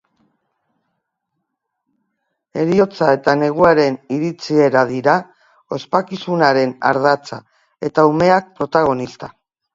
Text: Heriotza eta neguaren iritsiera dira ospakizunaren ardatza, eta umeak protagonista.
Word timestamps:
Heriotza 2.61 3.09
eta 3.17 3.35
neguaren 3.41 3.99
iritsiera 4.17 4.83
dira 4.93 5.15
ospakizunaren 5.79 6.75
ardatza, 6.95 7.41
eta 7.91 8.09
umeak 8.17 8.51
protagonista. 8.59 9.33